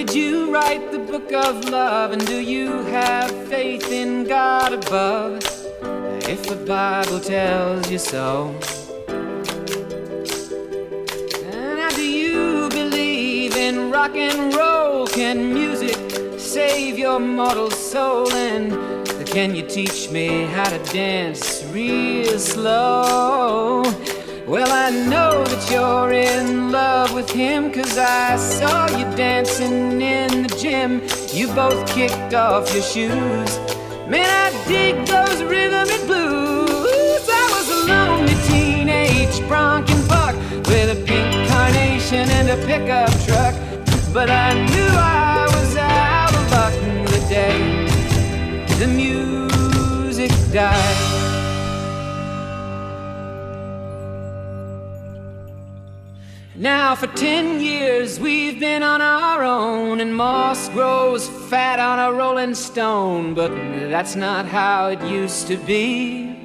Did 0.00 0.14
you 0.14 0.50
write 0.50 0.92
the 0.92 0.98
book 0.98 1.30
of 1.30 1.68
love? 1.68 2.12
And 2.12 2.26
do 2.26 2.40
you 2.40 2.68
have 2.84 3.30
faith 3.48 3.92
in 3.92 4.24
God 4.24 4.72
above? 4.72 5.44
If 6.26 6.42
the 6.48 6.56
Bible 6.56 7.20
tells 7.20 7.90
you 7.90 7.98
so. 7.98 8.56
And 11.44 11.94
do 11.96 12.02
you 12.02 12.70
believe 12.70 13.54
in 13.56 13.90
rock 13.90 14.16
and 14.16 14.54
roll? 14.54 15.06
Can 15.06 15.52
music 15.52 15.98
save 16.40 16.98
your 16.98 17.20
mortal 17.20 17.70
soul? 17.70 18.32
And 18.32 18.72
can 19.26 19.54
you 19.54 19.68
teach 19.68 20.08
me 20.08 20.46
how 20.46 20.70
to 20.70 20.78
dance 20.94 21.62
real 21.64 22.38
slow? 22.38 23.82
Well, 24.50 24.72
I 24.72 24.90
know 24.90 25.44
that 25.44 25.70
you're 25.70 26.10
in 26.10 26.72
love 26.72 27.14
with 27.14 27.30
him, 27.30 27.70
cause 27.70 27.96
I 27.96 28.34
saw 28.34 28.88
you 28.98 29.04
dancing 29.14 30.02
in 30.02 30.42
the 30.42 30.48
gym. 30.58 31.02
You 31.32 31.46
both 31.54 31.86
kicked 31.86 32.34
off 32.34 32.74
your 32.74 32.82
shoes. 32.82 33.58
Man, 34.08 34.26
I 34.26 34.50
dig 34.66 35.06
those 35.06 35.40
rhythmic 35.44 36.04
blues. 36.04 37.28
I 37.30 37.46
was 37.54 37.70
a 37.70 37.92
lonely 37.92 38.34
teenage 38.48 39.38
bronking 39.46 40.08
buck 40.08 40.34
with 40.66 40.98
a 40.98 41.00
pink 41.06 41.48
carnation 41.48 42.28
and 42.28 42.50
a 42.50 42.56
pickup 42.66 43.12
truck. 43.24 43.54
But 44.12 44.30
I 44.30 44.54
knew 44.66 44.90
I 44.98 45.19
Now, 56.60 56.94
for 56.94 57.06
ten 57.06 57.58
years, 57.58 58.20
we've 58.20 58.60
been 58.60 58.82
on 58.82 59.00
our 59.00 59.42
own, 59.42 59.98
and 59.98 60.14
moss 60.14 60.68
grows 60.68 61.26
fat 61.48 61.78
on 61.78 61.98
a 61.98 62.12
rolling 62.14 62.54
stone, 62.54 63.32
but 63.32 63.48
that's 63.88 64.14
not 64.14 64.44
how 64.44 64.88
it 64.88 65.00
used 65.04 65.46
to 65.46 65.56
be. 65.56 66.36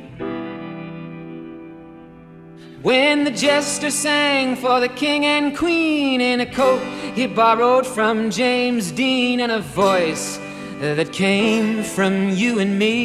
When 2.81 3.25
the 3.25 3.31
jester 3.31 3.91
sang 3.91 4.55
for 4.55 4.79
the 4.79 4.87
king 4.87 5.25
and 5.25 5.53
queen 5.53 6.21
in 6.21 6.39
a 6.39 6.45
coat 6.45 6.81
he 7.13 7.27
borrowed 7.27 7.85
from 7.85 8.29
James 8.29 8.93
Dean 8.93 9.41
and 9.41 9.51
a 9.51 9.59
voice 9.59 10.39
that 10.79 11.11
came 11.11 11.83
from 11.83 12.29
you 12.29 12.59
and 12.59 12.79
me. 12.79 12.95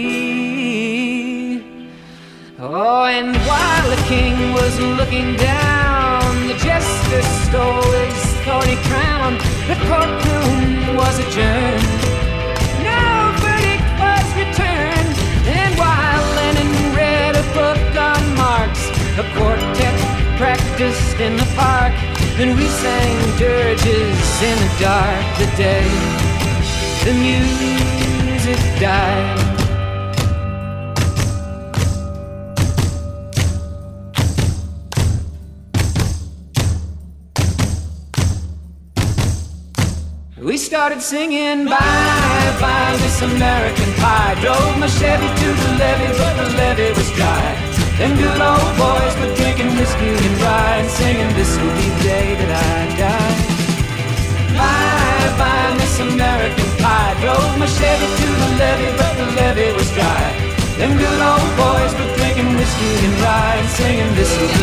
Oh, 2.60 3.04
and 3.06 3.36
while 3.36 3.90
the 3.90 4.00
king 4.06 4.52
was 4.52 4.78
looking 4.78 5.34
down, 5.34 5.89
jester 6.62 7.22
stole 7.44 7.90
his 8.04 8.20
thorny 8.44 8.76
crown. 8.88 9.38
The 9.70 9.76
courtroom 9.88 10.96
was 10.96 11.18
adjourned. 11.18 11.90
No 12.84 13.02
verdict 13.42 13.88
was 14.04 14.26
returned. 14.36 15.16
And 15.48 15.72
while 15.78 16.24
Lenin 16.36 16.72
read 16.94 17.36
a 17.36 17.46
book 17.58 17.90
on 17.96 18.22
Marx, 18.36 18.88
a 19.18 19.24
quartet 19.34 19.96
practiced 20.38 21.18
in 21.20 21.36
the 21.36 21.48
park. 21.56 21.94
Then 22.36 22.56
we 22.56 22.66
sang 22.68 23.16
dirges 23.38 24.42
in 24.42 24.56
the 24.64 24.72
dark 24.80 25.24
the 25.38 25.48
day 25.56 26.30
the 27.04 27.14
music 27.14 28.58
died. 28.78 29.49
We 40.40 40.56
started 40.56 41.02
singing 41.02 41.66
bye 41.66 42.56
bye 42.64 42.96
Miss 43.04 43.20
American 43.20 43.92
Pie. 44.00 44.40
Drove 44.40 44.78
my 44.80 44.88
Chevy 44.88 45.28
to 45.28 45.48
the 45.52 45.70
levee, 45.76 46.16
but 46.16 46.32
the 46.40 46.48
levee 46.56 46.96
was 46.96 47.12
dry. 47.12 47.44
Them 48.00 48.16
good 48.16 48.40
old 48.40 48.72
boys 48.80 49.12
were 49.20 49.36
drinking 49.36 49.76
whiskey 49.76 50.16
and 50.16 50.36
rye, 50.40 50.80
and 50.80 50.88
singing 50.88 51.28
this 51.36 51.52
will 51.60 51.74
be 51.76 51.84
the 51.92 52.02
day 52.08 52.28
that 52.40 52.52
I 52.56 52.78
die. 52.96 53.36
Bye 54.56 55.28
bye 55.36 55.76
Miss 55.76 56.00
American 56.08 56.70
Pie. 56.80 57.14
Drove 57.20 57.54
my 57.60 57.68
Chevy 57.68 58.08
to 58.08 58.28
the 58.40 58.48
levee, 58.56 58.96
but 58.96 59.12
the 59.20 59.28
levee 59.36 59.76
was 59.76 59.92
dry. 59.92 60.24
Them 60.80 60.96
good 60.96 61.20
old 61.20 61.52
boys 61.60 61.92
were 62.00 62.16
drinking 62.16 62.56
whiskey 62.56 62.92
and 63.04 63.14
rye, 63.20 63.60
and 63.60 63.68
singing 63.76 64.12
this 64.16 64.32
will 64.40 64.48
be 64.56 64.59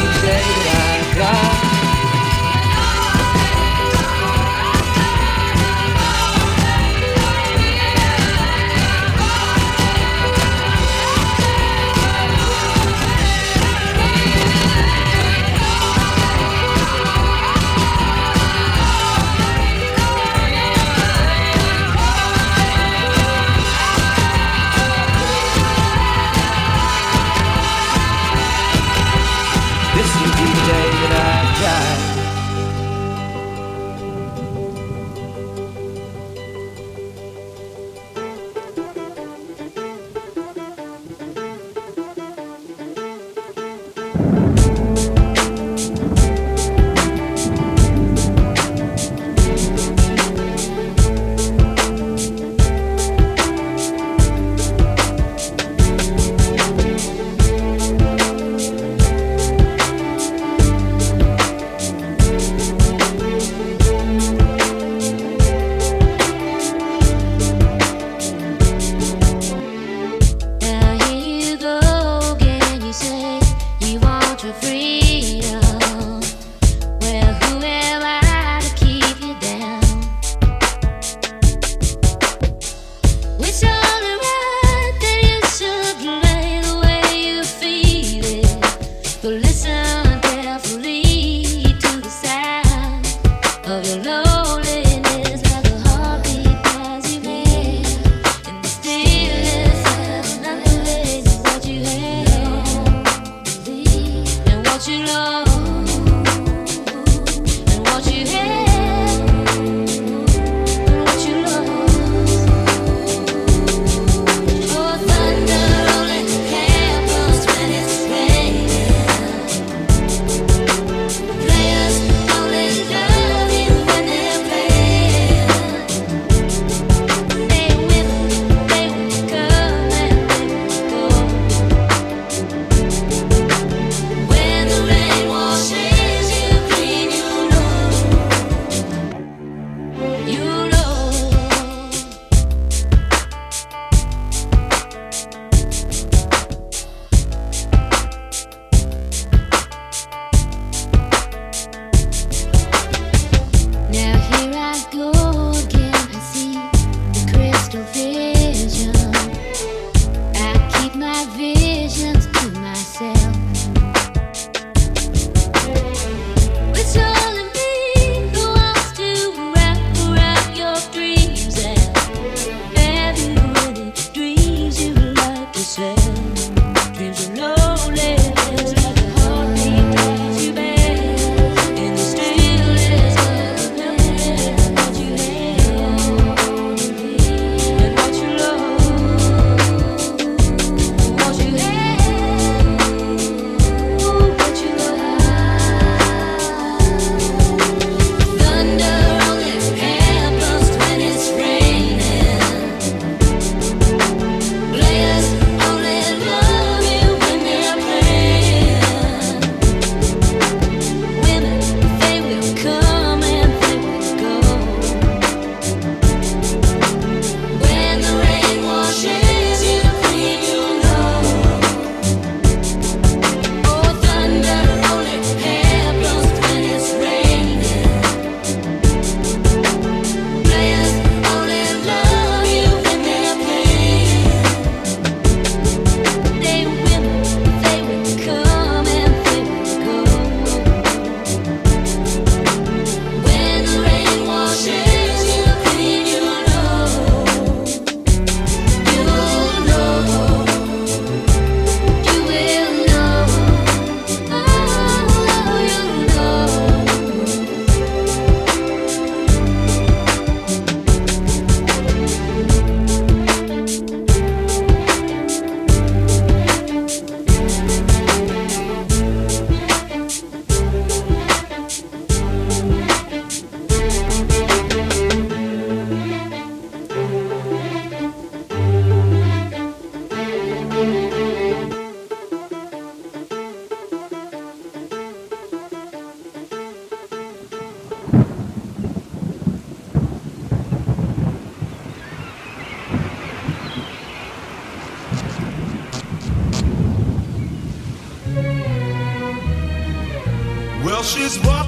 wish 83.47 83.63
I 83.63 83.86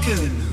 you 0.10 0.49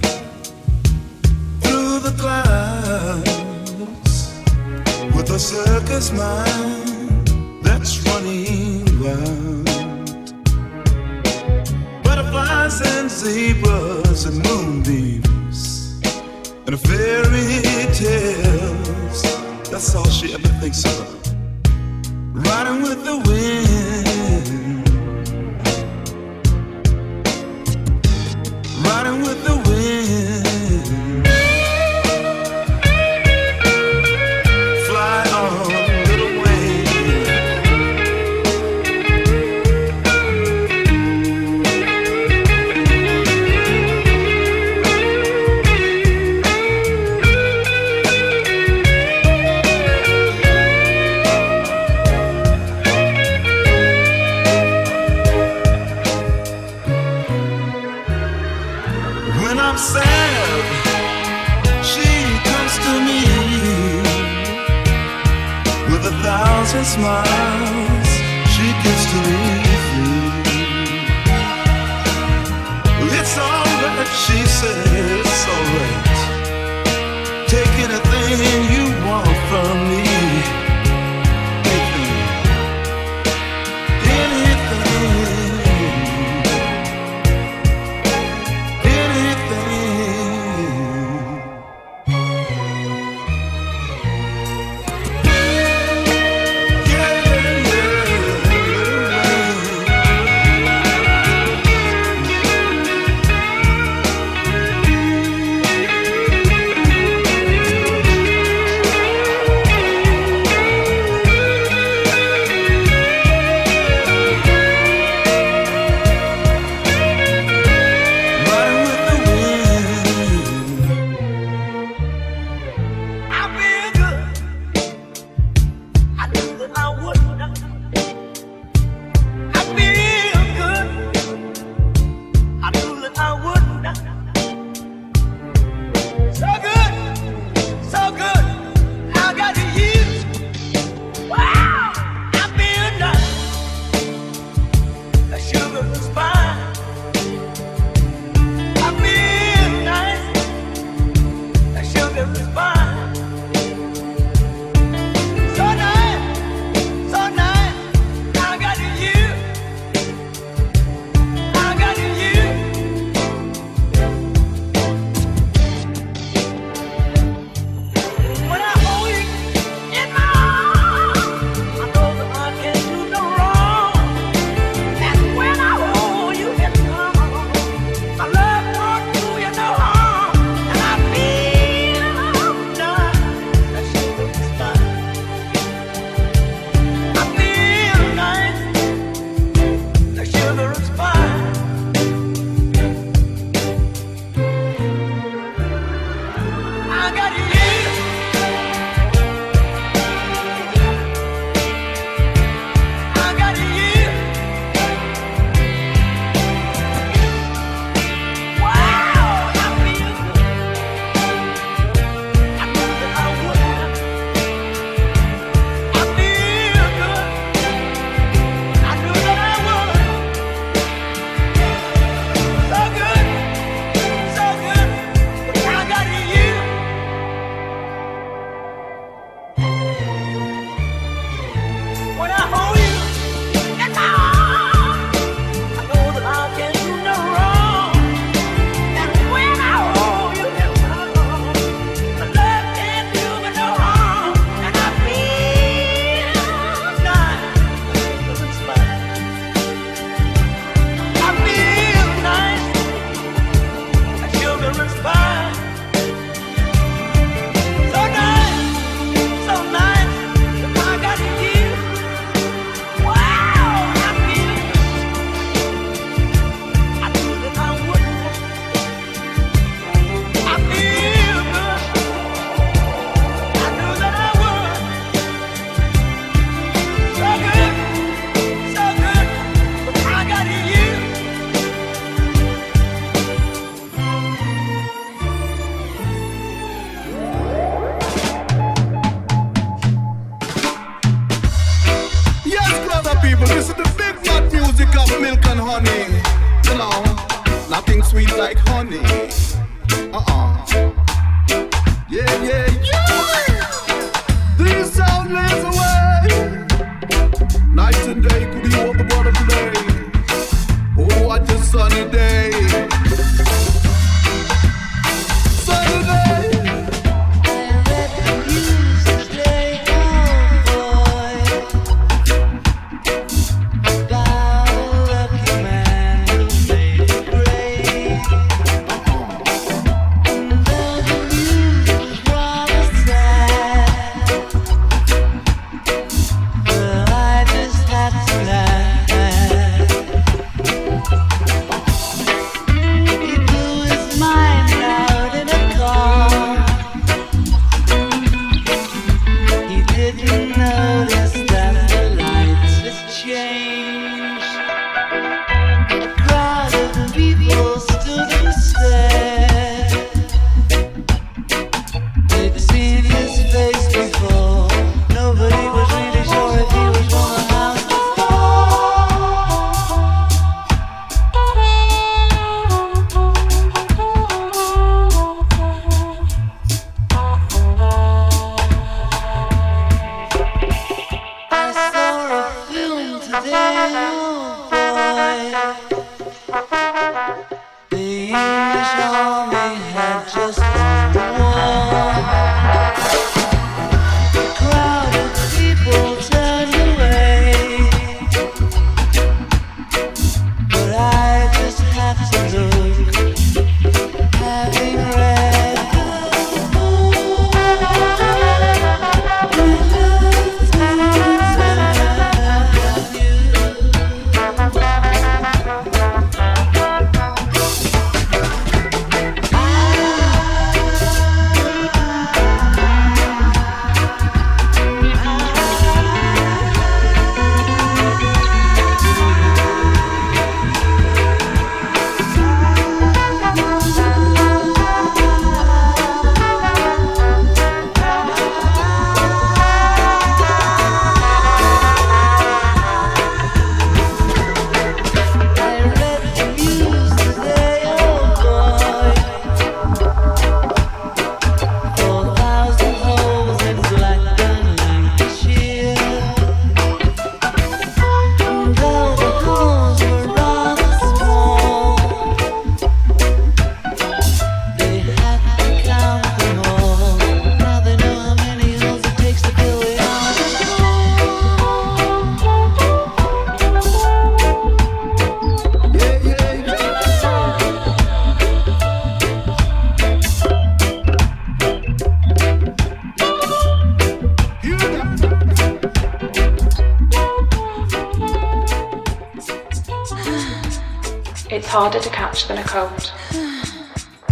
harder 491.76 492.00
to 492.00 492.08
catch 492.08 492.48
than 492.48 492.56
a 492.56 492.64
cold. 492.64 493.12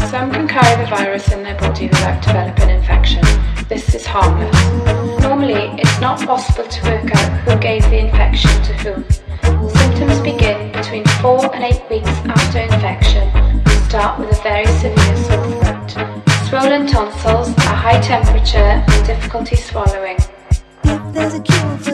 Some 0.08 0.32
can 0.32 0.48
carry 0.48 0.82
the 0.82 0.88
virus 0.88 1.30
in 1.30 1.42
their 1.42 1.58
body 1.58 1.88
without 1.88 2.24
developing 2.24 2.70
infection. 2.70 3.20
This 3.68 3.94
is 3.94 4.06
harmless. 4.06 4.56
Normally, 5.20 5.78
it's 5.78 6.00
not 6.00 6.26
possible 6.26 6.66
to 6.66 6.82
work 6.88 7.14
out 7.14 7.30
who 7.44 7.58
gave 7.58 7.82
the 7.90 7.98
infection 7.98 8.50
to 8.62 8.72
whom. 8.80 9.04
Symptoms 9.68 10.20
begin 10.20 10.72
between 10.72 11.04
4 11.20 11.54
and 11.54 11.64
8 11.64 11.90
weeks 11.90 12.08
after 12.32 12.60
infection 12.60 13.28
and 13.34 13.68
start 13.90 14.18
with 14.18 14.32
a 14.32 14.42
very 14.42 14.66
severe 14.80 15.16
sore 15.24 15.44
throat. 15.60 15.90
Swollen 16.48 16.86
tonsils, 16.86 17.48
a 17.58 17.76
high 17.84 18.00
temperature, 18.00 18.72
and 18.88 19.06
difficulty 19.06 19.56
swallowing. 19.56 20.16
If 20.84 21.12
there's 21.12 21.34
a 21.34 21.42
cure 21.42 21.76
for 21.76 21.93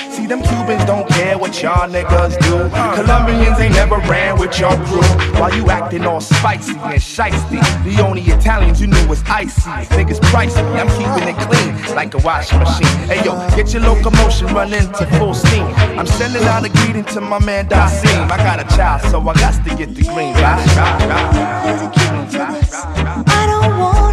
See, 0.21 0.27
them 0.27 0.43
Cubans 0.43 0.85
don't 0.85 1.07
care 1.09 1.35
what 1.37 1.61
y'all 1.63 1.89
niggas 1.89 2.37
do. 2.41 2.69
Colombians 2.95 3.59
ain't 3.59 3.73
never 3.73 3.97
ran 4.07 4.37
with 4.37 4.59
your 4.59 4.75
crew. 4.85 5.01
While 5.39 5.53
you 5.55 5.67
acting 5.69 6.05
all 6.05 6.21
spicy 6.21 6.73
and 6.73 7.01
shisty. 7.01 7.59
The 7.83 8.03
only 8.03 8.21
Italians 8.21 8.79
you 8.79 8.87
knew 8.87 9.07
was 9.07 9.23
icy. 9.23 9.61
Niggas 9.95 10.19
pricey, 10.29 10.63
I'm 10.79 10.89
keeping 10.89 11.27
it 11.27 11.37
clean 11.47 11.95
like 11.95 12.13
a 12.13 12.19
washing 12.19 12.59
machine. 12.59 12.87
Hey 13.09 13.23
yo, 13.25 13.33
get 13.55 13.73
your 13.73 13.81
locomotion 13.81 14.47
running 14.53 14.91
to 14.93 15.05
full 15.17 15.33
steam. 15.33 15.65
I'm 15.97 16.05
sending 16.05 16.43
out 16.43 16.63
a 16.65 16.69
greeting 16.69 17.05
to 17.15 17.21
my 17.21 17.39
man 17.43 17.67
Dasim. 17.67 18.29
I 18.29 18.37
got 18.37 18.59
a 18.59 18.75
child, 18.75 19.01
so 19.09 19.19
I 19.27 19.33
got 19.33 19.55
to 19.65 19.75
get 19.75 19.95
the 19.95 20.03
green. 20.03 20.35
Right, 20.35 20.59
I 23.27 23.45
don't 23.47 23.79
want 23.79 24.10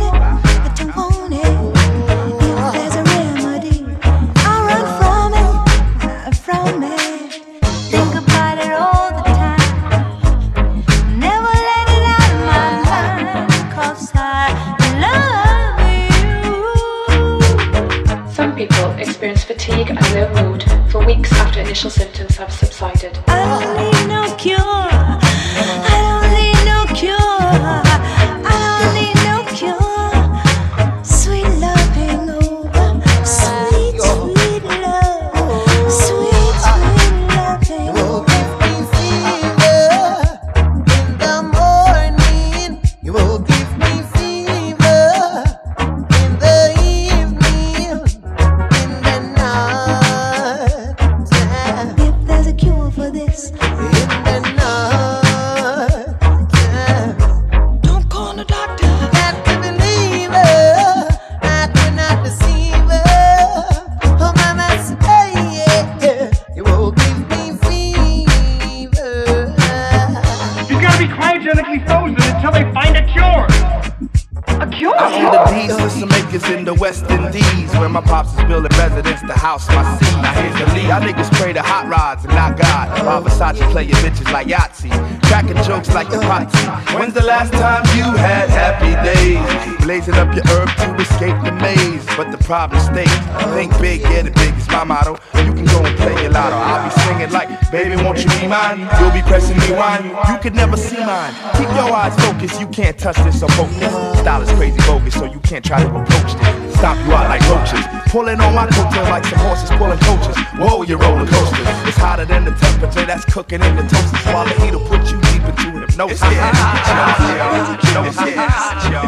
Blazing 89.88 90.16
up 90.16 90.34
your 90.34 90.44
herb 90.48 90.68
to 90.76 91.00
escape 91.00 91.42
the 91.44 91.52
maze, 91.64 92.04
but 92.14 92.30
the 92.30 92.36
problem 92.44 92.78
stays. 92.78 93.08
Think 93.56 93.72
big, 93.80 94.02
get 94.02 94.26
it 94.26 94.34
big 94.34 94.54
is 94.54 94.68
my 94.68 94.84
motto. 94.84 95.16
You 95.32 95.54
can 95.54 95.64
go 95.64 95.80
and 95.80 95.96
play 95.96 96.12
your 96.24 96.30
lotto. 96.30 96.56
I'll 96.56 96.84
be 96.84 96.90
singing 97.08 97.32
like, 97.32 97.48
baby, 97.70 97.96
won't 97.96 98.22
you 98.22 98.28
be 98.38 98.46
mine? 98.46 98.80
You'll 99.00 99.16
be 99.16 99.22
pressing 99.22 99.56
me 99.56 99.72
wine. 99.72 100.12
You 100.28 100.36
could 100.42 100.54
never 100.54 100.76
see 100.76 100.98
mine. 100.98 101.32
Keep 101.56 101.72
your 101.72 101.88
eyes 101.88 102.14
focused. 102.20 102.60
You 102.60 102.68
can't 102.68 102.98
touch 102.98 103.16
this 103.24 103.42
or 103.42 103.48
poke 103.56 103.70
this. 103.80 103.90
Style 104.20 104.42
is 104.42 104.52
crazy 104.60 104.76
bogus, 104.84 105.14
so 105.14 105.24
you 105.24 105.40
can't 105.40 105.64
try 105.64 105.82
to 105.82 105.88
approach 105.88 106.36
this. 106.36 106.76
Stop 106.76 106.98
you 107.06 107.14
out 107.14 107.32
like 107.32 107.40
roaches. 107.48 107.80
Pulling 108.12 108.42
on 108.42 108.54
my 108.54 108.66
coattail 108.66 109.08
like 109.08 109.24
some 109.24 109.38
horses 109.38 109.70
pulling 109.70 109.98
coaches. 110.00 110.36
Whoa, 110.60 110.82
you 110.82 110.98
roller 110.98 111.24
coaster. 111.24 111.64
It's 111.88 111.96
hotter 111.96 112.26
than 112.26 112.44
the 112.44 112.52
temperature 112.60 113.06
that's 113.06 113.24
cooking 113.24 113.62
in 113.62 113.74
the 113.74 113.84
toaster. 113.84 114.18
While 114.36 114.44
the 114.44 114.52
heat'll 114.60 114.84
put 114.84 115.00
you 115.10 115.18
deep 115.32 115.48
into 115.48 115.77
hypnosis. 115.98 116.22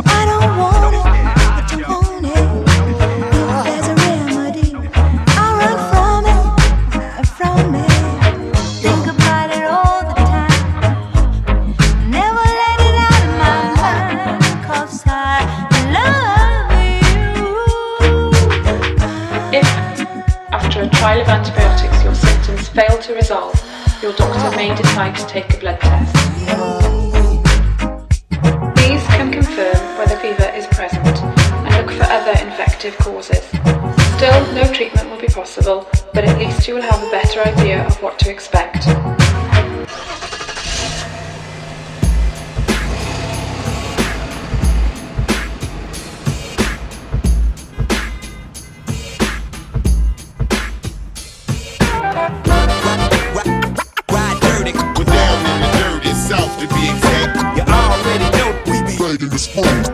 I 0.07 0.25
don't 0.27 0.59
want 0.59 0.95
it, 0.97 1.05
but 1.55 1.71
you 1.71 1.79
want 1.87 2.27
it. 2.27 2.33
If 3.47 3.65
there's 3.65 3.87
a 3.87 3.95
remedy, 3.95 4.69
I'll 5.39 5.55
run 5.61 5.79
from 5.93 6.23
it, 6.27 6.43
from 7.37 7.75
it. 7.77 7.93
Think 8.83 9.05
about 9.07 9.49
it 9.51 9.65
all 9.71 10.01
the 10.03 10.15
time. 10.15 10.55
Never 12.11 12.45
let 12.61 12.79
it 12.81 12.97
out 13.07 13.23
of 13.23 13.33
my 13.39 13.59
mind, 13.77 14.43
'cause 14.65 14.99
I 15.07 15.11
love 15.95 16.71
you. 16.83 17.31
If, 19.53 19.69
after 20.53 20.79
a 20.83 20.89
trial 20.89 21.21
of 21.21 21.29
antibiotics, 21.29 22.03
your 22.03 22.15
symptoms 22.17 22.69
fail 22.69 22.99
to 22.99 23.15
resolve, 23.15 23.55
your 24.03 24.13
doctor 24.15 24.51
may 24.57 24.75
decide 24.75 25.15
to 25.17 25.27
take 25.27 25.55
a 25.55 25.57
blood 25.59 25.81
test. 25.81 26.10
Fever 30.21 30.53
is 30.55 30.67
present 30.67 31.07
and 31.07 31.75
look 31.77 31.97
for 31.97 32.05
other 32.05 32.33
infective 32.45 32.97
causes. 32.99 33.43
Still, 34.17 34.53
no 34.53 34.71
treatment 34.71 35.09
will 35.09 35.21
be 35.21 35.29
possible, 35.29 35.89
but 36.13 36.25
at 36.25 36.39
least 36.39 36.69
you 36.69 36.75
will 36.75 36.83
have 36.83 37.03
a 37.03 37.11
better 37.11 37.41
idea 37.41 37.87
of 37.87 38.03
what 38.03 38.19
to 38.19 38.31
expect. 38.31 38.87
Ride 59.01 59.90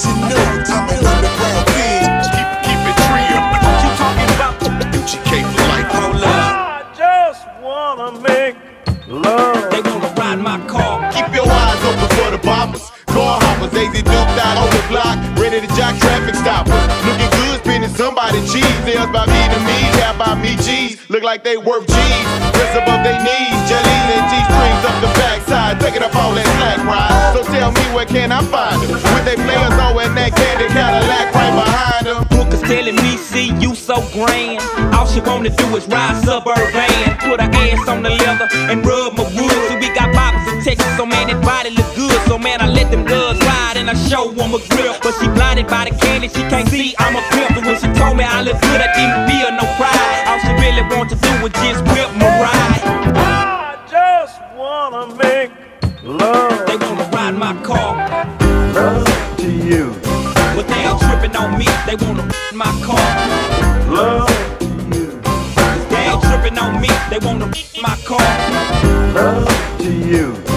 family. 0.00 0.32
I 0.32 0.64
thought. 0.64 0.72
I'm 0.72 0.88
an 0.88 1.06
underground 1.06 1.66
kid. 1.74 2.08
Keep, 2.32 2.48
keep 2.64 2.82
it 2.88 2.98
real. 3.12 3.44
You 3.82 3.90
talking 4.00 4.30
about? 4.36 4.54
UGK 4.96 5.30
for 5.52 5.64
life. 5.68 5.88
Hold 5.92 6.24
up. 6.24 6.54
I 6.68 6.82
just 6.96 7.42
wanna 7.60 8.08
make 8.20 8.56
love. 9.08 9.70
They 9.70 9.82
wanna 9.82 10.12
ride 10.16 10.40
my 10.40 10.58
car. 10.66 11.10
Keep 11.12 11.34
your 11.34 11.48
eyes 11.48 11.82
open 11.84 12.08
for 12.16 12.30
the 12.30 12.40
bombers. 12.44 12.90
Car 13.06 13.40
hoppers, 13.42 13.74
AZ 13.76 13.92
dumped 14.02 14.38
out 14.40 14.56
on 14.56 14.70
the 14.72 14.82
block, 14.88 15.16
ready 15.36 15.60
to 15.60 15.68
jock 15.76 15.94
traffic 16.00 16.34
stoppers. 16.34 16.80
Looking 17.04 17.28
good, 17.28 17.60
spending 17.60 17.90
somebody 17.90 18.40
cheese. 18.48 18.78
Nails 18.86 19.12
by 19.12 19.26
me 19.26 19.42
to 19.52 19.60
me, 19.68 19.78
how 20.00 20.16
by 20.16 20.34
me 20.40 20.56
G's. 20.56 21.10
Look 21.10 21.22
like 21.22 21.44
they 21.44 21.58
worth 21.58 21.86
G's. 21.86 22.26
Dress 22.56 22.72
above 22.76 23.04
their 23.04 23.20
knees, 23.20 23.56
jellies 23.68 24.06
and 24.16 24.30
G 24.30 24.32
strings 24.32 24.40
up 24.40 24.48
the 24.48 24.51
taking 25.82 26.02
up 26.02 26.14
all 26.14 26.30
that 26.38 26.46
slack 26.56 26.78
ride. 26.86 27.34
So 27.34 27.42
tell 27.50 27.74
me 27.74 27.82
where 27.90 28.06
can 28.06 28.30
I 28.30 28.40
find 28.46 28.78
them? 28.86 28.94
With 28.94 29.26
they 29.26 29.34
players 29.34 29.74
and 29.74 30.14
that 30.16 30.30
candy 30.30 30.70
Cadillac 30.70 31.34
right 31.34 31.54
behind 31.58 32.06
them. 32.06 32.22
Booker's 32.30 32.62
telling 32.62 32.94
me, 32.94 33.18
see 33.18 33.50
you 33.58 33.74
so 33.74 33.98
grand. 34.14 34.62
All 34.94 35.06
she 35.10 35.20
wanna 35.20 35.50
do 35.50 35.66
is 35.74 35.86
ride 35.90 36.22
suburban. 36.22 36.62
Put 37.26 37.42
her 37.42 37.50
ass 37.50 37.88
on 37.88 38.02
the 38.06 38.10
leather 38.10 38.48
and 38.70 38.86
rub 38.86 39.18
my 39.18 39.26
wood. 39.34 39.58
So 39.68 39.74
we 39.82 39.90
got 39.90 40.14
boppers 40.14 40.46
in 40.54 40.62
Texas, 40.62 40.86
so 40.96 41.04
man, 41.04 41.26
that 41.26 41.42
body 41.42 41.70
look 41.70 41.90
good. 41.98 42.18
So 42.30 42.38
man, 42.38 42.62
I 42.62 42.68
let 42.70 42.90
them 42.90 43.04
girls 43.04 43.38
ride 43.42 43.76
and 43.76 43.90
I 43.90 43.94
show 44.06 44.30
them 44.30 44.54
a 44.54 44.60
grip. 44.70 45.02
But 45.02 45.18
she 45.18 45.26
blinded 45.34 45.66
by 45.66 45.90
the 45.90 45.94
candy, 45.98 46.28
she 46.28 46.46
can't 46.46 46.68
see 46.68 46.94
I'm 46.98 47.18
a 47.18 47.22
pimp. 47.34 47.58
And 47.58 47.66
when 47.66 47.78
she 47.82 47.90
told 47.98 48.16
me 48.16 48.22
I 48.22 48.42
look 48.42 48.58
good, 48.62 48.80
I 48.80 48.88
didn't 48.94 49.26
feel 49.26 49.50
no 49.50 49.66
pride. 49.74 50.30
All 50.30 50.38
she 50.46 50.52
really 50.62 50.86
want 50.94 51.10
to 51.10 51.16
do 51.18 51.30
was 51.42 51.52
just 51.58 51.82
whip 51.90 52.10
my 52.14 52.30
ride. 52.38 53.11
My 62.64 62.72
car. 62.86 63.90
Love 63.90 64.28
They 65.90 66.02
ain't 66.10 66.22
tripping 66.22 66.58
on 66.58 66.80
me. 66.80 66.88
They 67.10 67.18
wanna 67.18 67.46
my 67.82 67.96
car. 68.04 68.20
love 69.14 69.78
to 69.78 69.90
you. 69.90 70.51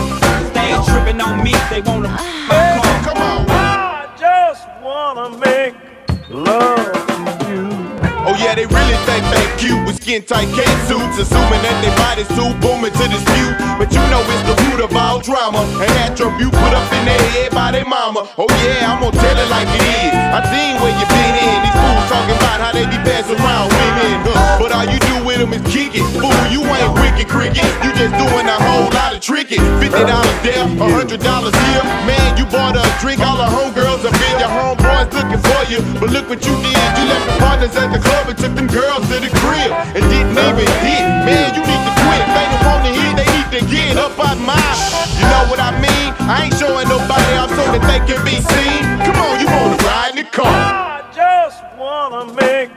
Think 9.22 9.32
they 9.32 9.48
cute 9.56 9.82
with 9.88 9.96
skin 10.02 10.24
tight 10.24 10.50
K 10.52 10.64
suits, 10.88 11.16
assuming 11.20 11.62
that 11.64 11.78
they 11.80 11.94
bodies 11.96 12.28
too 12.36 12.52
booming 12.60 12.92
to 12.92 13.06
dispute. 13.08 13.56
But 13.80 13.92
you 13.92 14.04
know 14.12 14.20
it's 14.28 14.44
the 14.44 14.56
root 14.68 14.84
of 14.84 14.92
all 14.96 15.20
drama, 15.20 15.64
an 15.80 15.92
attribute 16.04 16.52
put 16.52 16.74
up 16.76 16.88
in 16.92 17.04
their 17.08 17.24
head 17.32 17.52
by 17.52 17.72
their 17.72 17.88
mama. 17.88 18.28
Oh 18.36 18.50
yeah, 18.64 18.92
I'm 18.92 19.00
gonna 19.00 19.16
tell 19.16 19.38
it 19.38 19.50
like 19.52 19.70
it 19.72 19.84
is. 19.84 20.14
I 20.16 20.40
seen 20.52 20.76
where 20.84 20.92
you 20.92 21.06
been 21.08 21.36
in. 21.40 21.58
These 21.64 21.78
fools 21.80 22.06
talking 22.12 22.36
about 22.36 22.58
how 22.60 22.72
they 22.76 22.86
be 22.88 23.00
best 23.08 23.32
around 23.32 23.72
women, 23.72 24.12
huh? 24.28 24.60
But 24.60 24.72
all 24.76 24.88
you 24.88 25.00
do 25.00 25.16
with 25.24 25.40
them 25.40 25.54
is 25.56 25.64
kick 25.72 25.96
it. 25.96 26.06
Fool, 26.20 26.36
you 26.52 26.62
ain't 26.66 26.92
wicked 27.00 27.28
cricket. 27.32 27.68
You 27.84 27.92
just 27.96 28.16
doing 28.20 28.48
a 28.48 28.58
whole 28.68 28.92
lot 28.92 29.16
of 29.16 29.22
tricking. 29.22 29.64
Fifty 29.80 30.04
dollars 30.04 30.40
there, 30.44 30.66
a 30.66 30.88
hundred 30.92 31.22
dollars 31.24 31.56
here. 31.72 31.84
Man, 32.04 32.36
you 32.36 32.46
bought 32.52 32.76
a 32.76 32.84
drink. 33.00 33.24
All 33.24 33.40
the 33.40 33.48
homegirls 33.48 34.04
have 34.04 34.16
been 34.20 34.38
your 34.44 34.52
homeboys 34.86 35.14
looking 35.14 35.42
for 35.42 35.62
you. 35.72 35.80
But 36.00 36.10
look 36.12 36.30
what 36.30 36.46
you 36.46 36.54
did. 36.62 36.78
You 36.98 37.04
left 37.10 37.26
the 37.28 37.36
partners 37.40 37.76
at 37.76 37.92
the 37.94 38.00
club 38.00 38.30
and 38.30 38.38
took 38.38 38.54
them 38.56 38.68
girls 38.68 39.08
to 39.10 39.18
the 39.20 39.32
crib 39.42 39.72
and 39.96 40.04
didn't 40.12 40.38
even 40.38 40.70
hit. 40.86 41.04
Man, 41.26 41.54
you 41.56 41.62
need 41.64 41.84
to 41.88 41.94
quit. 42.04 42.24
They 42.36 42.46
don't 42.52 42.66
want 42.66 42.84
to 42.86 42.92
hit, 42.94 43.14
they 43.20 43.28
need 43.36 43.50
to 43.60 43.62
get 43.72 43.98
up 43.98 44.18
out 44.20 44.38
mine. 44.40 44.78
You 45.20 45.26
know 45.28 45.46
what 45.50 45.60
I 45.60 45.72
mean? 45.82 46.14
I 46.30 46.46
ain't 46.46 46.56
showing 46.58 46.88
nobody 46.90 47.32
out 47.40 47.50
so 47.50 47.64
that 47.74 47.84
they 47.90 48.00
can 48.08 48.20
be 48.26 48.38
seen. 48.42 48.84
Come 49.06 49.18
on, 49.26 49.40
you 49.42 49.48
wanna 49.48 49.78
ride 49.84 50.12
in 50.18 50.26
the 50.26 50.30
car? 50.32 50.48
I 50.48 51.02
just 51.16 51.64
wanna 51.80 52.34
make 52.34 52.70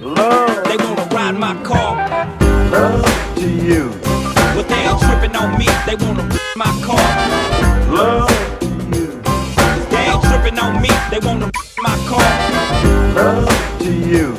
love 0.00 0.64
They 0.64 0.76
wanna 0.76 1.06
ride 1.14 1.36
my 1.38 1.54
car, 1.62 1.96
Love 2.70 3.04
to 3.36 3.48
you. 3.48 3.90
but 4.56 4.68
they 4.68 4.82
ain't 4.88 5.00
tripping 5.00 5.36
on 5.36 5.58
me. 5.58 5.66
They 5.86 5.96
wanna 5.96 6.24
ride 6.24 6.56
my 6.56 6.72
car. 6.86 7.08
Love 7.90 8.28
They 8.28 8.28
ain't 8.28 8.29
they 11.20 11.26
wanna 11.26 11.50
my 11.78 11.96
car. 12.08 13.14
Love 13.14 13.78
to 13.80 13.92
you. 13.92 14.34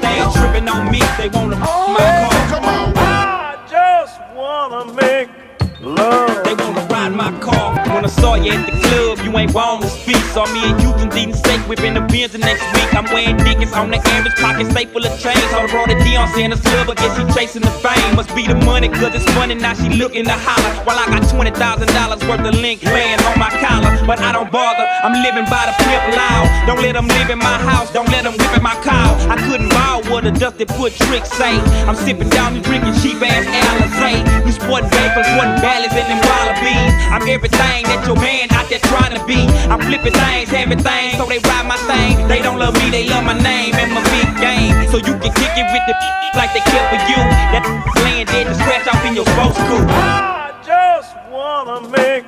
They 0.00 0.20
ain't 0.20 0.32
tripping 0.34 0.68
on 0.68 0.90
me, 0.90 1.00
they 1.18 1.28
wanna 1.28 1.56
oh, 1.60 1.94
my 1.94 2.28
car. 2.30 2.48
Come 2.48 2.64
on. 2.64 2.92
I 2.96 3.66
just 3.68 4.20
wanna 4.34 4.92
make 4.94 5.39
love. 5.82 6.44
They 6.44 6.54
wanna 6.54 6.86
ride 6.90 7.12
my 7.14 7.32
car. 7.40 7.74
When 7.94 8.04
I 8.04 8.08
saw 8.08 8.34
you 8.34 8.52
at 8.52 8.66
the 8.66 8.72
club, 8.86 9.18
you 9.24 9.36
ain't 9.38 9.54
wrong 9.54 9.80
to 9.82 9.88
speak. 9.88 10.22
Saw 10.32 10.46
me 10.52 10.70
and 10.70 10.80
you 10.82 10.92
from 10.98 11.10
eating 11.16 11.34
steak, 11.34 11.60
whipping 11.68 11.94
the 11.94 12.00
beers 12.02 12.32
the 12.32 12.38
next 12.38 12.62
week. 12.74 12.94
I'm 12.94 13.04
wearing 13.12 13.36
Dickies 13.38 13.72
on 13.72 13.90
the 13.90 13.98
average 13.98 14.36
pocket, 14.36 14.70
stay 14.70 14.86
full 14.86 15.04
of 15.04 15.12
change. 15.18 15.42
I 15.52 15.66
brought 15.66 15.90
a 15.90 15.96
Deion 16.06 16.28
Sanders 16.34 16.60
club, 16.60 16.90
I 16.90 16.94
guess 16.94 17.16
she 17.16 17.24
chasing 17.34 17.62
the 17.62 17.70
fame. 17.82 18.16
Must 18.16 18.34
be 18.34 18.46
the 18.46 18.54
money, 18.54 18.88
cause 18.88 19.14
it's 19.14 19.24
funny. 19.32 19.54
Now 19.54 19.74
she 19.74 19.88
looking 19.88 20.24
to 20.24 20.36
holler. 20.36 20.72
While 20.84 20.98
I 20.98 21.06
got 21.10 21.22
$20,000 21.22 22.28
worth 22.28 22.46
of 22.46 22.54
link 22.60 22.82
bands 22.82 23.24
on 23.26 23.38
my 23.38 23.50
collar. 23.58 23.90
But 24.06 24.20
I 24.20 24.32
don't 24.32 24.50
bother, 24.50 24.86
I'm 25.02 25.14
living 25.22 25.44
by 25.50 25.66
the 25.66 25.74
pimp 25.84 26.16
loud. 26.16 26.46
Don't 26.66 26.82
let 26.82 26.94
them 26.94 27.08
live 27.08 27.30
in 27.30 27.38
my 27.38 27.58
house, 27.58 27.92
don't 27.92 28.08
let 28.08 28.24
them 28.24 28.34
whip 28.38 28.56
in 28.56 28.62
my 28.62 28.74
car. 28.82 29.16
I 29.28 29.36
couldn't 29.36 29.70
ball 29.70 30.02
what 30.10 30.26
a 30.26 30.32
dusty 30.32 30.64
foot 30.64 30.92
trick 30.92 31.26
say. 31.26 31.58
I'm 31.86 31.96
sipping 31.96 32.28
down 32.28 32.54
and 32.54 32.64
drinking 32.64 32.94
cheap 33.02 33.22
ass 33.22 33.46
Alizé. 33.46 34.46
You 34.46 34.52
sporting 34.52 34.90
vapors, 34.90 35.26
ballads 35.26 35.69
wallabies. 35.78 36.92
I'm 37.14 37.22
everything 37.28 37.84
that 37.86 38.02
your 38.06 38.16
man 38.16 38.50
out 38.52 38.68
there 38.68 38.80
trying 38.90 39.14
to 39.14 39.22
be. 39.26 39.46
I'm 39.70 39.80
flipping 39.80 40.12
things, 40.12 40.48
having 40.50 40.78
things, 40.82 41.16
so 41.16 41.26
they 41.26 41.38
ride 41.46 41.66
my 41.66 41.78
thing. 41.86 42.26
They 42.28 42.42
don't 42.42 42.58
love 42.58 42.74
me, 42.74 42.90
they 42.90 43.08
love 43.08 43.24
my 43.24 43.38
name 43.38 43.74
and 43.74 43.92
my 43.92 44.02
big 44.10 44.28
game. 44.40 44.74
So 44.90 44.98
you 44.98 45.14
can 45.18 45.30
kick 45.34 45.54
it 45.54 45.66
with 45.70 45.84
the 45.86 45.94
like 46.38 46.52
they 46.54 46.62
kill 46.66 46.84
for 46.90 47.00
you. 47.06 47.20
That 47.54 47.62
laying 48.02 48.26
dead 48.26 48.46
to 48.46 48.54
scratch 48.54 48.86
off 48.88 49.04
in 49.06 49.14
your 49.14 49.26
sports 49.26 49.58
coupe. 49.58 49.86
I 49.90 50.50
just 50.66 51.14
wanna 51.30 51.86
make 51.88 52.24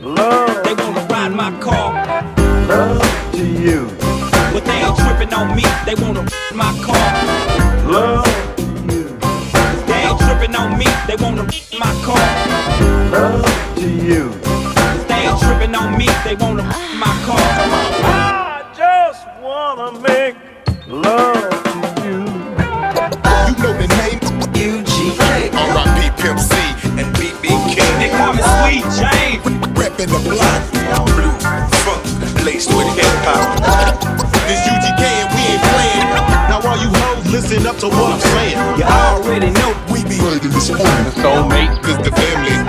love. 0.00 0.62
They 0.64 0.74
wanna 0.74 1.02
ride 1.10 1.32
my 1.34 1.50
car, 1.60 1.94
Love 2.68 3.02
to 3.32 3.44
you. 3.44 3.90
but 4.54 4.64
they 4.64 4.78
ain't 4.86 4.96
tripping 4.98 5.34
on 5.34 5.54
me. 5.56 5.64
They 5.86 5.94
wanna 5.98 6.22
my 6.54 6.70
car. 6.86 7.06
Love 7.90 8.24
to 8.56 8.62
you. 8.86 9.18
They 9.86 10.00
ain't 10.06 10.18
tripping 10.20 10.54
on 10.54 10.78
me. 10.78 10.86
They 11.08 11.16
wanna 11.18 11.42
my 11.78 11.92
car. 12.06 12.22
Love 13.14 13.76
to 13.76 13.88
you. 13.90 14.30
They 15.08 15.28
ain't 15.28 15.40
tripping 15.40 15.74
on 15.76 15.98
me. 15.98 16.08
They 16.24 16.34
wanna 16.36 16.64
ride 16.64 16.96
my 16.98 17.12
car. 17.26 17.38
I 17.38 18.64
just 18.76 19.26
wanna 19.42 20.00
make 20.00 20.36
love 20.88 21.50
to 21.64 22.02
you. 22.08 22.20
You 23.48 23.54
know 23.62 23.74
the 23.78 23.88
name 24.02 24.20
UGK. 24.54 25.54
R.I.P. 25.54 26.22
Pimp 26.22 26.40
C 26.40 26.56
and 27.00 27.08
BB 27.16 27.42
They 27.42 27.74
King. 27.76 28.10
call 28.18 28.32
me 28.34 28.42
Sweet 28.42 28.84
James. 28.98 29.44
Reppin' 29.78 30.10
the 30.10 30.20
block. 30.28 30.62
Blue, 31.14 31.32
funk, 31.84 32.44
laced 32.44 32.70
with 32.74 32.88
hip 32.98 33.06
hop. 33.26 33.60
This 34.48 34.62
UGK 34.66 35.02
and 35.02 35.30
we 35.34 35.42
ain't 35.54 35.62
playing. 35.70 36.08
Now 36.50 36.60
all 36.68 36.78
you 36.82 36.90
hoes 36.90 37.26
listen 37.32 37.66
up 37.66 37.78
to 37.78 37.88
what 37.88 38.14
I'm 38.14 38.20
saying. 38.20 38.58
You 38.78 38.84
already 38.84 39.50
know 39.52 39.70
we 39.92 40.02
be 40.04 40.18
breaking 40.18 40.50
this 40.50 40.68
phone. 40.70 41.04
Soulmate. 41.22 41.82
Cause 41.84 41.98
the 41.98 42.12
family. 42.12 42.63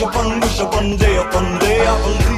Wish 0.00 0.08
upon, 0.08 0.40
wish 0.40 0.60
upon 0.60 0.96
day 0.96 1.16
upon 1.18 1.58
day. 1.58 1.80
I 1.86 2.02
believe, 2.02 2.29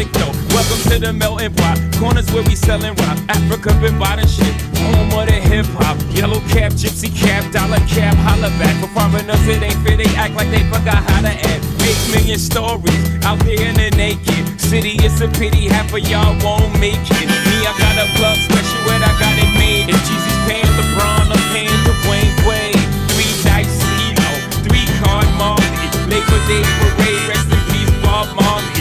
ethnic 0.00 0.12
dough. 0.12 0.32
Welcome 0.54 0.80
to 0.90 0.98
the 0.98 1.12
melting 1.12 1.54
pot. 1.54 1.78
Corners 1.98 2.30
where 2.32 2.42
we 2.44 2.54
selling 2.54 2.94
rock. 2.96 3.18
Africa 3.28 3.72
been 3.80 3.98
buying 3.98 4.26
shit. 4.26 4.54
Home 4.80 5.12
of 5.12 5.26
the 5.26 5.36
hip 5.36 5.66
hop. 5.76 5.96
Yellow 6.16 6.40
cap, 6.48 6.72
gypsy 6.72 7.12
cap, 7.12 7.44
dollar 7.52 7.80
cap, 7.86 8.16
holla 8.24 8.48
back. 8.58 8.74
For 8.80 8.88
foreigners, 8.96 9.46
it 9.48 9.62
ain't 9.62 9.76
fair. 9.84 9.96
They 9.96 10.10
act 10.16 10.34
like 10.34 10.50
they 10.50 10.64
forgot 10.72 11.04
how 11.04 11.20
to 11.20 11.32
act. 11.32 11.62
Eight 11.84 12.00
million 12.12 12.38
stories 12.38 13.04
out 13.24 13.38
there 13.44 13.60
in 13.60 13.76
the 13.76 13.90
naked 13.96 14.60
city. 14.60 14.96
It's 15.04 15.20
a 15.20 15.28
pity 15.28 15.68
half 15.68 15.92
of 15.92 16.00
y'all 16.08 16.36
won't 16.40 16.72
make 16.80 17.00
it. 17.00 17.28
Me, 17.28 17.56
I 17.66 17.72
got 17.76 17.96
a 18.00 18.06
plug 18.16 18.36
special 18.40 18.82
and 18.96 19.04
I 19.04 19.12
got 19.20 19.36
it 19.36 19.52
made. 19.58 19.88
If 19.92 20.00
Jesus 20.08 20.36
paying 20.48 20.72
LeBron, 20.80 21.28
I'm 21.28 21.44
paying 21.52 21.80
Dwayne 21.84 22.32
Wade. 22.48 22.80
Three 23.12 23.32
nights, 23.44 23.76
Elo, 24.00 24.32
three 24.64 24.88
card 25.04 25.28
Marley. 25.36 25.88
Labor 26.08 26.40
Day 26.48 26.64
parade, 26.80 27.22
rest 27.28 27.48
in 27.52 27.60
peace, 27.68 27.92
Bob 28.02 28.28
Marley 28.36 28.79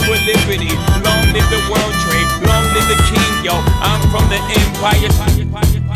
liberty. 0.00 0.72
Long 1.04 1.24
live 1.32 1.48
the 1.50 1.60
world 1.68 1.94
trade, 2.04 2.28
long 2.46 2.64
live 2.72 2.88
the 2.88 2.98
king, 3.10 3.44
yo. 3.44 3.54
I'm 3.82 4.00
from 4.10 4.28
the 4.28 4.40
empire. 4.60 5.10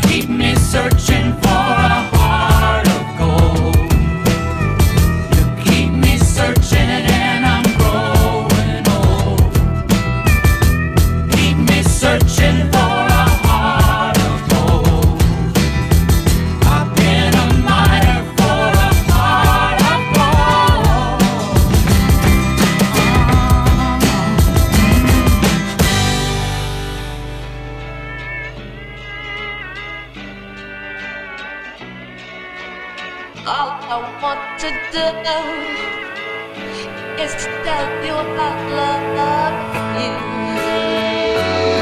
Keep 0.07 0.29
me 0.29 0.55
searching 0.55 1.33
for 1.41 1.96
is 37.19 37.33
to 37.33 37.49
tell 37.63 38.05
you 38.05 38.13
about 38.13 38.59
love, 38.69 39.03
love 39.17 39.57
you. 40.01 41.76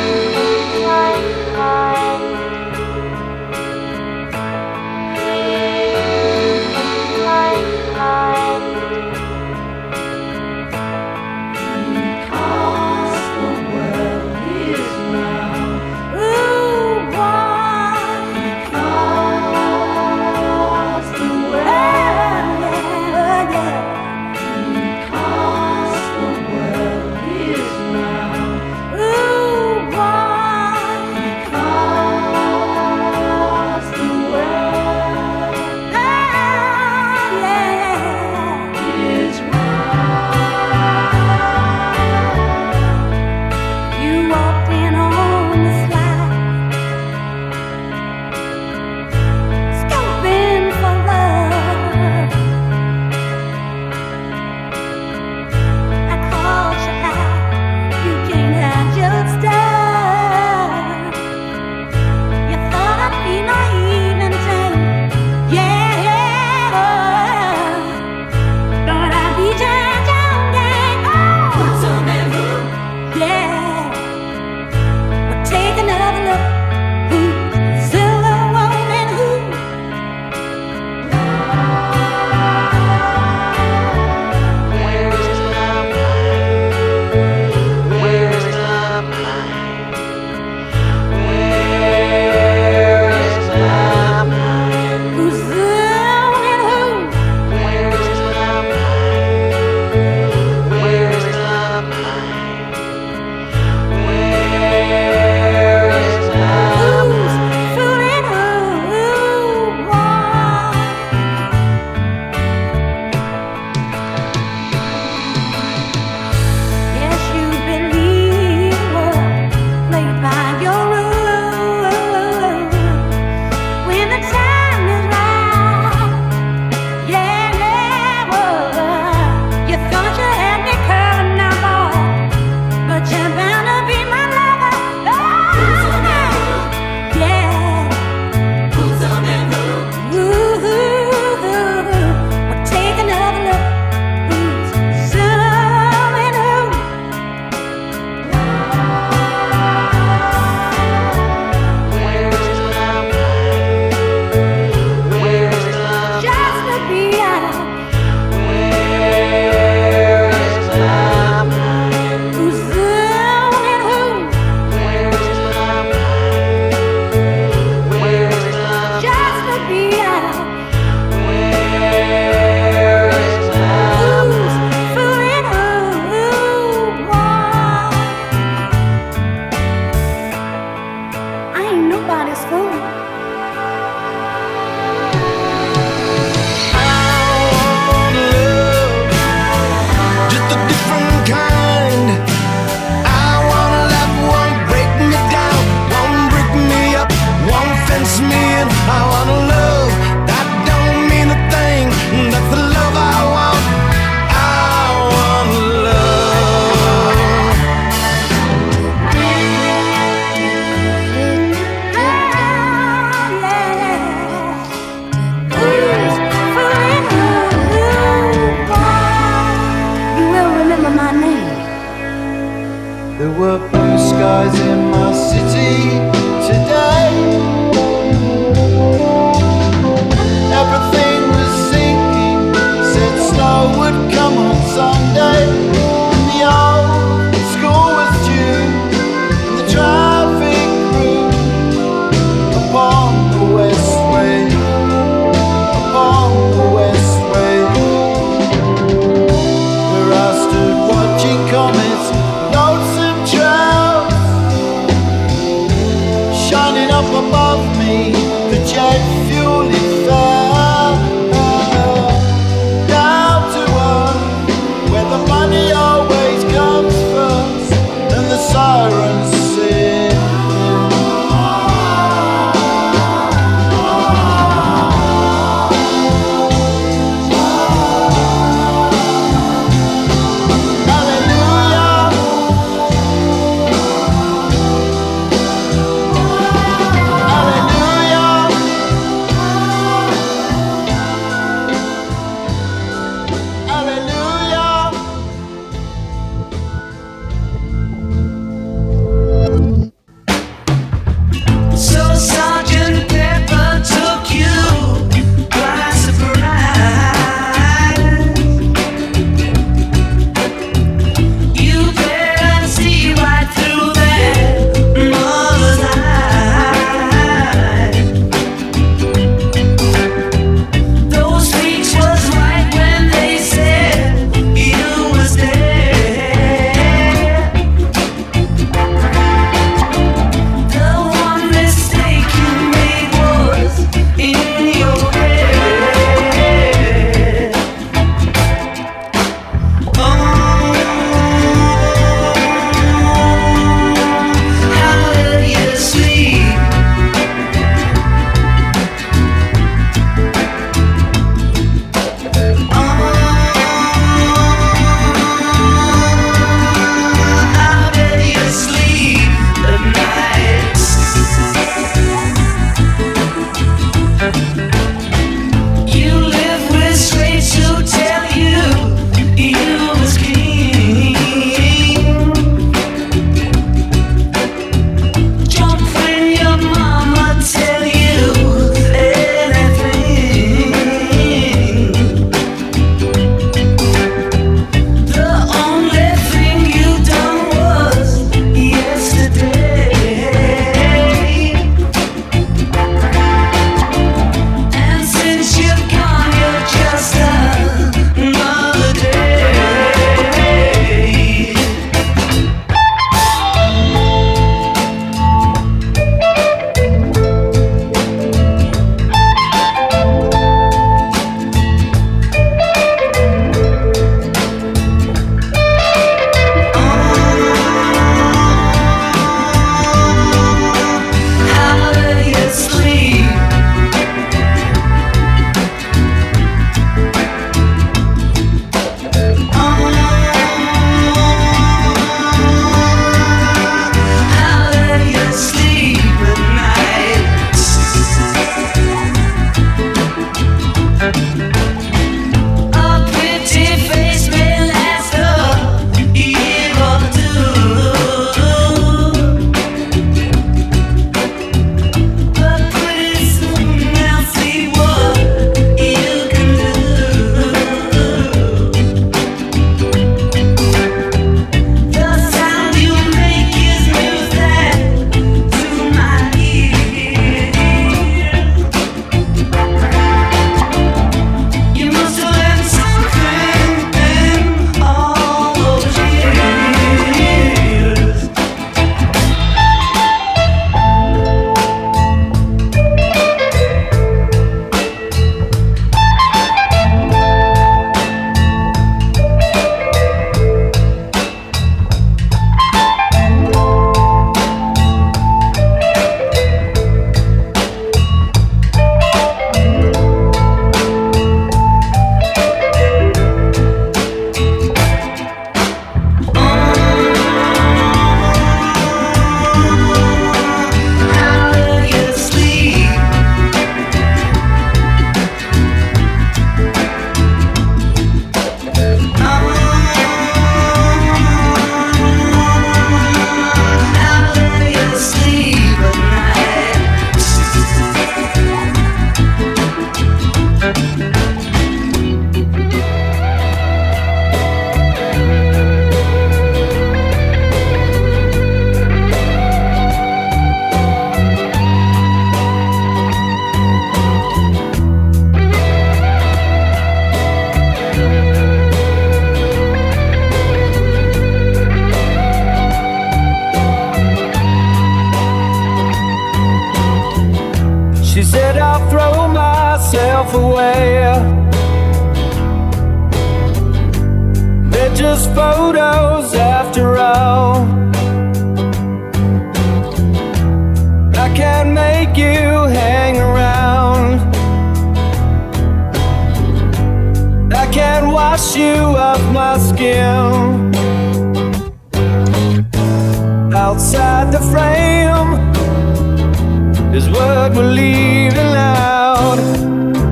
is 586.96 587.10
what 587.10 587.54
we're 587.54 587.74
leaving 587.74 588.56
out. 588.56 589.38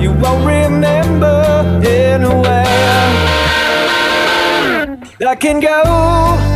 You 0.00 0.12
won't 0.12 0.44
remember 0.46 1.80
anywhere. 1.82 2.64
I 5.26 5.36
can 5.36 5.60
go. 5.60 6.53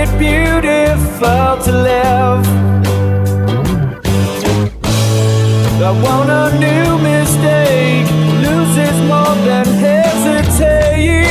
it 0.00 0.08
beautiful 0.18 1.50
to 1.66 1.72
live. 1.90 2.44
I 5.88 5.90
want 6.04 6.30
a 6.30 6.46
new 6.66 6.98
mistake, 7.10 8.06
loses 8.46 8.96
more 9.10 9.36
than 9.48 9.66
hesitate. 9.86 11.22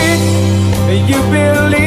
You 1.10 1.22
believe. 1.32 1.81